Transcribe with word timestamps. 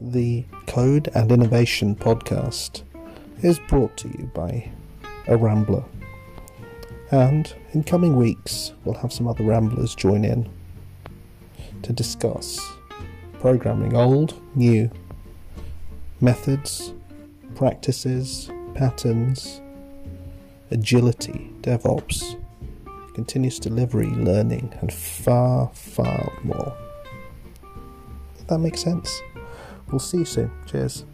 the 0.00 0.44
Code 0.66 1.08
and 1.14 1.32
Innovation 1.32 1.96
podcast 1.96 2.82
is 3.42 3.58
brought 3.68 3.96
to 3.98 4.08
you 4.08 4.30
by 4.34 4.70
a 5.26 5.36
Rambler. 5.36 5.84
And 7.10 7.52
in 7.72 7.84
coming 7.84 8.16
weeks, 8.16 8.72
we'll 8.84 8.94
have 8.96 9.12
some 9.12 9.26
other 9.26 9.44
Ramblers 9.44 9.94
join 9.94 10.24
in 10.24 10.48
to 11.82 11.92
discuss 11.92 12.60
programming 13.40 13.96
old, 13.96 14.40
new, 14.54 14.90
methods, 16.20 16.92
practices, 17.54 18.50
patterns, 18.74 19.60
agility, 20.70 21.50
DevOps, 21.62 22.40
continuous 23.14 23.58
delivery, 23.58 24.10
learning, 24.10 24.72
and 24.80 24.92
far, 24.92 25.70
far 25.72 26.32
more. 26.44 26.76
If 28.38 28.46
that 28.48 28.58
makes 28.58 28.80
sense. 28.80 29.20
We'll 29.90 29.98
see 29.98 30.18
you 30.18 30.24
soon. 30.24 30.50
Cheers. 30.66 31.04